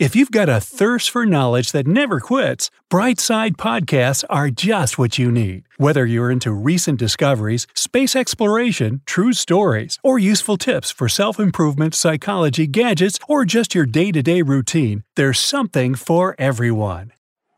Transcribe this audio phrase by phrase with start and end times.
[0.00, 5.18] If you've got a thirst for knowledge that never quits, Brightside Podcasts are just what
[5.18, 5.64] you need.
[5.76, 11.94] Whether you're into recent discoveries, space exploration, true stories, or useful tips for self improvement,
[11.94, 17.12] psychology, gadgets, or just your day to day routine, there's something for everyone.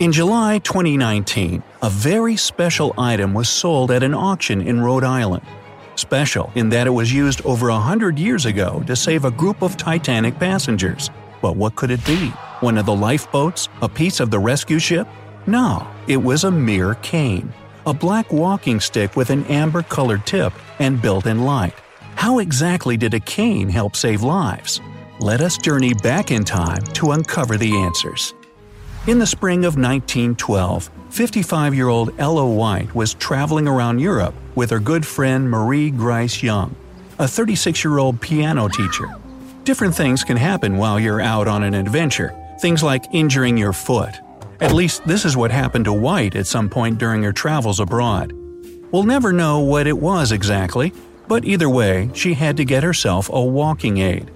[0.00, 5.44] In July 2019, a very special item was sold at an auction in Rhode Island.
[5.94, 9.62] Special in that it was used over a hundred years ago to save a group
[9.62, 11.10] of Titanic passengers.
[11.44, 12.28] But what could it be?
[12.60, 13.68] One of the lifeboats?
[13.82, 15.06] A piece of the rescue ship?
[15.46, 17.52] No, it was a mere cane.
[17.84, 21.74] A black walking stick with an amber colored tip and built in light.
[22.14, 24.80] How exactly did a cane help save lives?
[25.20, 28.32] Let us journey back in time to uncover the answers.
[29.06, 34.70] In the spring of 1912, 55 year old Ella White was traveling around Europe with
[34.70, 36.74] her good friend Marie Grice Young,
[37.18, 39.14] a 36 year old piano teacher.
[39.64, 44.20] Different things can happen while you're out on an adventure, things like injuring your foot.
[44.60, 48.34] At least this is what happened to White at some point during her travels abroad.
[48.92, 50.92] We'll never know what it was exactly,
[51.28, 54.30] but either way, she had to get herself a walking aid.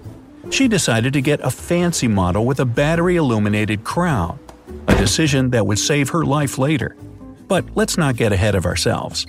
[0.49, 4.39] She decided to get a fancy model with a battery illuminated crown,
[4.87, 6.95] a decision that would save her life later.
[7.47, 9.27] But let's not get ahead of ourselves.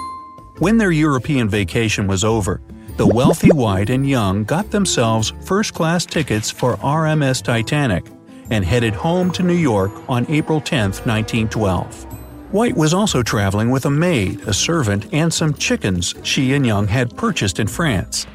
[0.61, 2.63] When their European vacation was over,
[3.01, 8.05] the wealthy White and Young got themselves first class tickets for RMS Titanic
[8.51, 12.05] and headed home to New York on April 10, 1912.
[12.53, 16.87] White was also traveling with a maid, a servant, and some chickens she and Young
[16.87, 18.27] had purchased in France.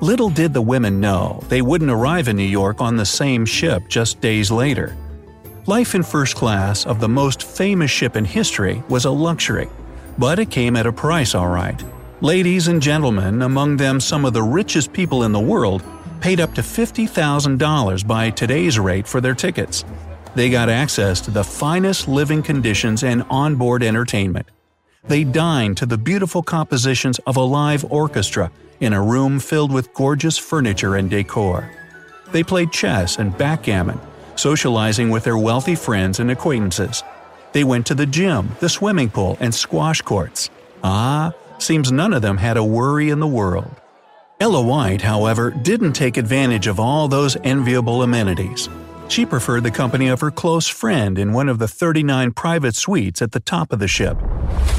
[0.00, 3.88] Little did the women know they wouldn't arrive in New York on the same ship
[3.88, 4.96] just days later.
[5.66, 9.68] Life in first class of the most famous ship in history was a luxury,
[10.16, 11.82] but it came at a price, all right.
[12.22, 15.82] Ladies and gentlemen, among them some of the richest people in the world,
[16.20, 19.84] paid up to $50,000 by today's rate for their tickets.
[20.36, 24.46] They got access to the finest living conditions and onboard entertainment.
[25.02, 29.92] They dined to the beautiful compositions of a live orchestra in a room filled with
[29.92, 31.68] gorgeous furniture and decor.
[32.30, 33.98] They played chess and backgammon,
[34.36, 37.02] socializing with their wealthy friends and acquaintances.
[37.50, 40.50] They went to the gym, the swimming pool, and squash courts.
[40.84, 43.70] Ah, Seems none of them had a worry in the world.
[44.40, 48.68] Ella White, however, didn't take advantage of all those enviable amenities.
[49.06, 53.22] She preferred the company of her close friend in one of the 39 private suites
[53.22, 54.18] at the top of the ship.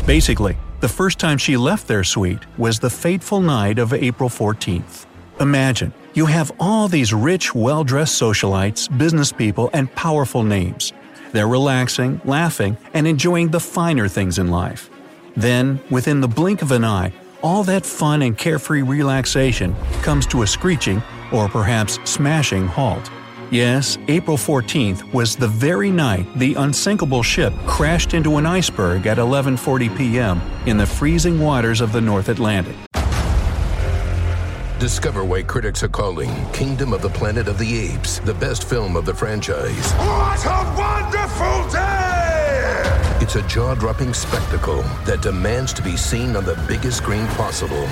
[0.05, 5.05] Basically, the first time she left their suite was the fateful night of April 14th.
[5.39, 10.91] Imagine, you have all these rich, well dressed socialites, business people, and powerful names.
[11.31, 14.89] They're relaxing, laughing, and enjoying the finer things in life.
[15.35, 17.11] Then, within the blink of an eye,
[17.41, 21.01] all that fun and carefree relaxation comes to a screeching,
[21.31, 23.09] or perhaps smashing, halt.
[23.51, 29.17] Yes, April 14th was the very night the unsinkable ship crashed into an iceberg at
[29.17, 30.41] 11:40 p.m.
[30.65, 32.75] in the freezing waters of the North Atlantic.
[34.79, 38.95] Discover why critics are calling Kingdom of the Planet of the Apes the best film
[38.95, 39.91] of the franchise.
[39.93, 42.12] What a wonderful day!
[43.23, 47.87] It's a jaw dropping spectacle that demands to be seen on the biggest screen possible.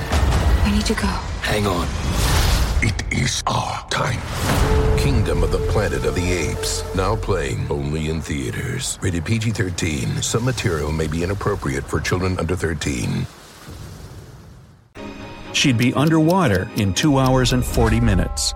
[0.66, 1.08] We need to go.
[1.40, 1.88] Hang on.
[2.84, 4.20] It is our time.
[5.00, 6.84] Kingdom of the Planet of the Apes.
[6.96, 9.00] Now playing only in theaters.
[9.02, 10.22] Rated PG 13.
[10.22, 13.25] Some material may be inappropriate for children under 13.
[15.53, 18.53] She'd be underwater in 2 hours and 40 minutes.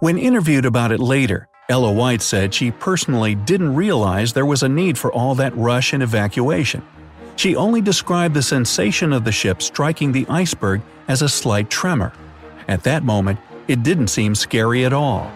[0.00, 4.68] When interviewed about it later, Ella White said she personally didn't realize there was a
[4.68, 6.82] need for all that rush and evacuation.
[7.36, 12.12] She only described the sensation of the ship striking the iceberg as a slight tremor.
[12.68, 15.32] At that moment, it didn't seem scary at all.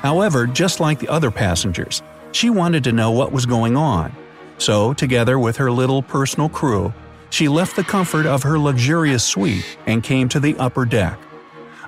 [0.00, 2.02] However, just like the other passengers,
[2.32, 4.16] she wanted to know what was going on.
[4.56, 6.94] So, together with her little personal crew,
[7.28, 11.18] she left the comfort of her luxurious suite and came to the upper deck.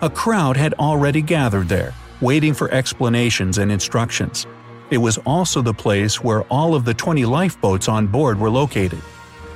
[0.02, 4.46] A crowd had already gathered there, waiting for explanations and instructions.
[4.90, 9.00] It was also the place where all of the 20 lifeboats on board were located.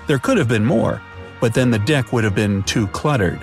[0.07, 1.01] There could have been more,
[1.41, 3.41] but then the deck would have been too cluttered.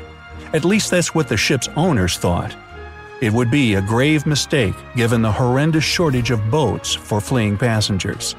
[0.54, 2.56] At least that's what the ship's owners thought.
[3.22, 8.36] It would be a grave mistake given the horrendous shortage of boats for fleeing passengers.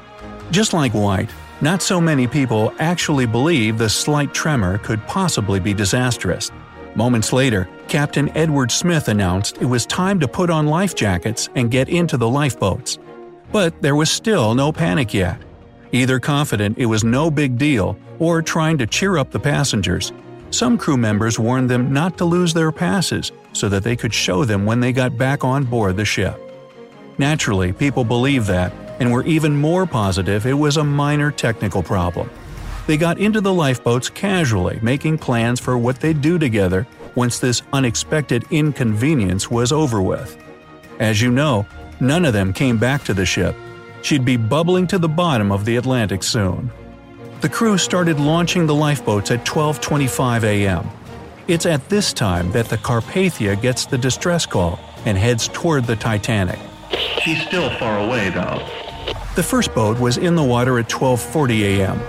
[0.49, 1.29] Just like White,
[1.61, 6.51] not so many people actually believe the slight tremor could possibly be disastrous.
[6.95, 11.69] Moments later, Captain Edward Smith announced it was time to put on life jackets and
[11.69, 12.97] get into the lifeboats.
[13.51, 15.41] But there was still no panic yet.
[15.91, 20.13] Either confident it was no big deal or trying to cheer up the passengers,
[20.51, 24.45] some crew members warned them not to lose their passes so that they could show
[24.45, 26.39] them when they got back on board the ship.
[27.17, 28.71] Naturally, people believed that
[29.01, 32.29] and were even more positive it was a minor technical problem.
[32.87, 37.61] They got into the lifeboats casually, making plans for what they'd do together once this
[37.73, 40.37] unexpected inconvenience was over with.
[40.99, 41.65] As you know,
[41.99, 43.55] none of them came back to the ship.
[44.01, 46.71] She'd be bubbling to the bottom of the Atlantic soon.
[47.41, 50.89] The crew started launching the lifeboats at 12:25 a.m.
[51.47, 55.95] It's at this time that the Carpathia gets the distress call and heads toward the
[55.95, 56.59] Titanic.
[57.23, 58.65] She's still far away though.
[59.35, 61.99] The first boat was in the water at 12:40 a.m.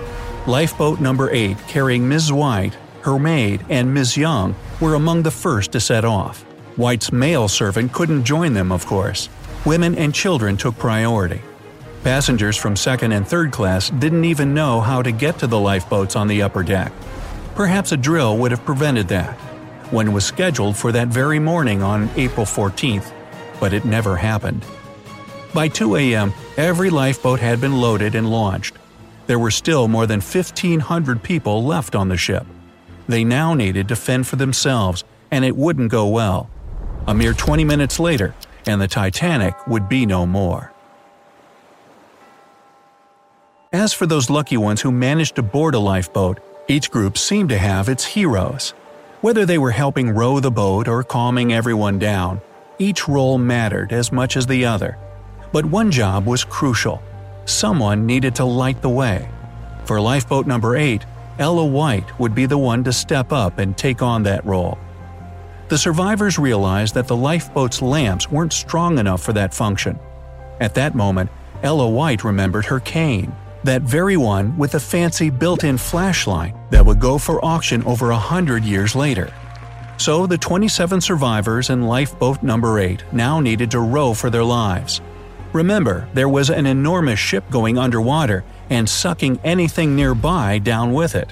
[0.45, 2.33] Lifeboat number 8 carrying Ms.
[2.33, 4.17] White, her maid, and Ms.
[4.17, 6.43] Young were among the first to set off.
[6.75, 9.29] White's male servant couldn't join them, of course.
[9.65, 11.41] Women and children took priority.
[12.03, 16.17] Passengers from second and third class didn't even know how to get to the lifeboats
[16.17, 16.91] on the upper deck.
[17.55, 19.35] Perhaps a drill would have prevented that.
[19.91, 23.13] One was scheduled for that very morning on April 14th,
[23.61, 24.65] but it never happened.
[25.53, 28.75] By 2 a.m., every lifeboat had been loaded and launched.
[29.27, 32.45] There were still more than 1,500 people left on the ship.
[33.07, 36.49] They now needed to fend for themselves, and it wouldn't go well.
[37.07, 38.33] A mere 20 minutes later,
[38.65, 40.71] and the Titanic would be no more.
[43.71, 47.57] As for those lucky ones who managed to board a lifeboat, each group seemed to
[47.57, 48.73] have its heroes.
[49.21, 52.41] Whether they were helping row the boat or calming everyone down,
[52.77, 54.97] each role mattered as much as the other.
[55.51, 57.01] But one job was crucial.
[57.45, 59.29] Someone needed to light the way.
[59.85, 61.05] For lifeboat number 8,
[61.39, 64.77] Ella White would be the one to step up and take on that role.
[65.69, 69.99] The survivors realized that the lifeboat's lamps weren't strong enough for that function.
[70.59, 71.29] At that moment,
[71.63, 76.99] Ella White remembered her cane that very one with a fancy built-in flashlight that would
[76.99, 79.33] go for auction over a hundred years later.
[79.97, 85.01] So the 27 survivors in lifeboat number 8 now needed to row for their lives.
[85.53, 91.31] Remember, there was an enormous ship going underwater and sucking anything nearby down with it.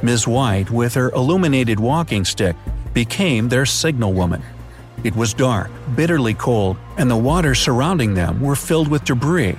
[0.00, 0.28] Ms.
[0.28, 2.54] White, with her illuminated walking stick,
[2.94, 4.42] became their signal woman.
[5.02, 9.56] It was dark, bitterly cold, and the waters surrounding them were filled with debris.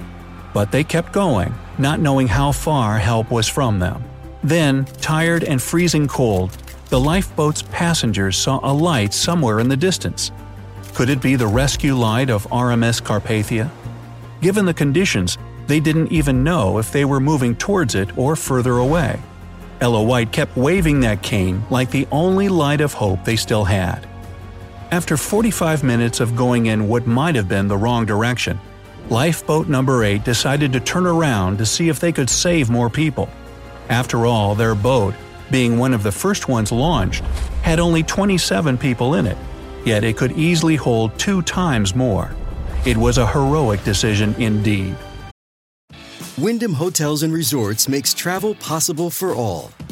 [0.54, 4.04] But they kept going, not knowing how far help was from them.
[4.44, 6.52] Then, tired and freezing cold,
[6.88, 10.32] the lifeboat's passengers saw a light somewhere in the distance.
[10.94, 13.70] Could it be the rescue light of RMS Carpathia?
[14.42, 15.38] Given the conditions,
[15.68, 19.20] they didn't even know if they were moving towards it or further away.
[19.82, 24.08] Ella White kept waving that cane like the only light of hope they still had.
[24.92, 28.60] After 45 minutes of going in what might have been the wrong direction,
[29.10, 33.30] Lifeboat number 8 decided to turn around to see if they could save more people.
[33.90, 35.16] After all, their boat,
[35.52, 37.24] being one of the first ones launched,
[37.64, 39.38] had only 27 people in it,
[39.86, 42.32] yet it could easily hold two times more.
[42.86, 44.96] It was a heroic decision indeed.
[46.38, 49.72] Wyndham Hotels and Resorts makes travel possible for all.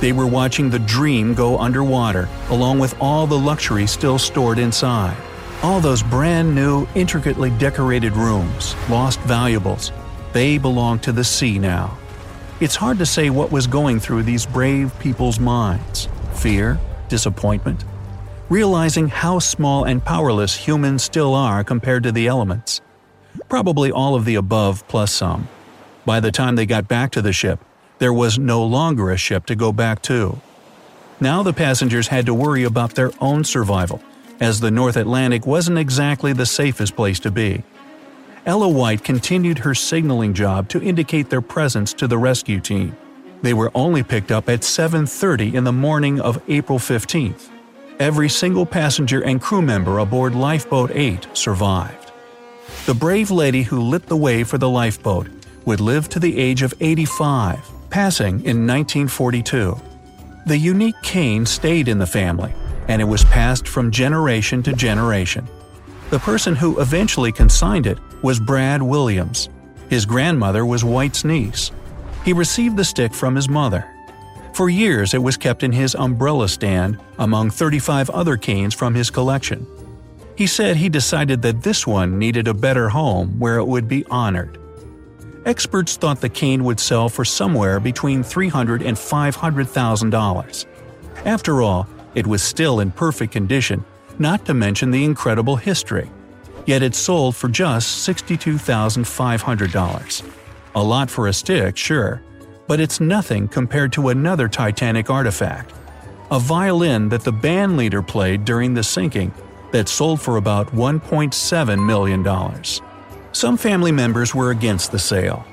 [0.00, 5.16] They were watching the Dream go underwater, along with all the luxury still stored inside.
[5.62, 9.90] All those brand new, intricately decorated rooms, lost valuables.
[10.32, 11.98] They belong to the sea now.
[12.60, 16.78] It's hard to say what was going through these brave people's minds fear,
[17.08, 17.84] disappointment,
[18.48, 22.80] realizing how small and powerless humans still are compared to the elements.
[23.48, 25.48] Probably all of the above plus some.
[26.06, 27.58] By the time they got back to the ship,
[27.98, 30.40] there was no longer a ship to go back to.
[31.20, 34.00] Now the passengers had to worry about their own survival,
[34.40, 37.62] as the North Atlantic wasn't exactly the safest place to be.
[38.46, 42.96] Ella White continued her signaling job to indicate their presence to the rescue team.
[43.42, 47.50] They were only picked up at 7:30 in the morning of April 15th.
[47.98, 52.12] Every single passenger and crew member aboard Lifeboat 8 survived.
[52.86, 55.26] The brave lady who lit the way for the lifeboat
[55.64, 57.58] would live to the age of 85,
[57.90, 59.78] passing in 1942.
[60.46, 62.54] The unique cane stayed in the family,
[62.88, 65.46] and it was passed from generation to generation.
[66.10, 69.48] The person who eventually consigned it was Brad Williams.
[69.90, 71.70] His grandmother was White's niece.
[72.24, 73.84] He received the stick from his mother.
[74.54, 79.10] For years, it was kept in his umbrella stand among 35 other canes from his
[79.10, 79.66] collection.
[80.34, 84.04] He said he decided that this one needed a better home where it would be
[84.06, 84.58] honored.
[85.48, 90.66] Experts thought the cane would sell for somewhere between $300 and $500,000.
[91.24, 93.82] After all, it was still in perfect condition,
[94.18, 96.10] not to mention the incredible history.
[96.66, 100.30] Yet it sold for just $62,500.
[100.74, 102.20] A lot for a stick, sure,
[102.66, 105.72] but it's nothing compared to another Titanic artifact
[106.30, 109.32] a violin that the band leader played during the sinking
[109.72, 112.22] that sold for about $1.7 million.
[113.32, 115.44] Some family members were against the sale.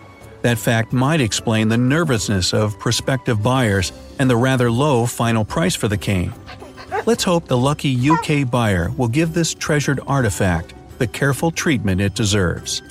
[0.41, 5.75] That fact might explain the nervousness of prospective buyers and the rather low final price
[5.75, 6.34] for the cane.
[7.05, 12.15] Let's hope the lucky UK buyer will give this treasured artifact the careful treatment it
[12.15, 12.82] deserves.